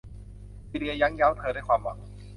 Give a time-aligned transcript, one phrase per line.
[0.69, 1.97] ซีเลียยั่งเย้าเธอด้วยความหวัง